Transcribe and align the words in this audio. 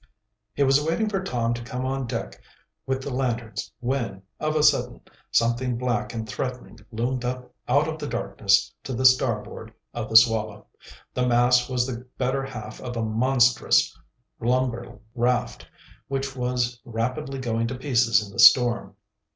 He 0.55 0.63
was 0.63 0.81
waiting 0.83 1.07
for 1.09 1.21
Tom 1.21 1.53
to 1.53 1.61
come 1.63 1.85
on 1.85 2.07
deck 2.07 2.41
with 2.87 3.03
the 3.03 3.13
lanterns 3.13 3.71
when, 3.81 4.23
of 4.39 4.55
a 4.55 4.63
sudden, 4.63 5.01
something 5.29 5.77
black 5.77 6.11
and 6.11 6.27
threatening 6.27 6.79
loomed 6.91 7.23
up 7.23 7.53
out 7.67 7.87
of 7.87 7.99
the 7.99 8.07
darkness 8.07 8.73
to 8.83 8.95
the 8.95 9.05
starboard 9.05 9.71
of 9.93 10.09
the 10.09 10.17
Swallow. 10.17 10.65
The 11.13 11.27
mass 11.27 11.69
was 11.69 11.85
the 11.85 12.07
better 12.17 12.43
half 12.43 12.81
of 12.81 12.97
a 12.97 13.03
monstrous 13.05 13.95
lumber 14.39 14.99
raft, 15.13 15.67
which 16.07 16.35
was 16.35 16.81
rapidly 16.83 17.37
going 17.37 17.67
to 17.67 17.75
pieces 17.75 18.25
in 18.25 18.33
the 18.33 18.39
storm. 18.39 18.95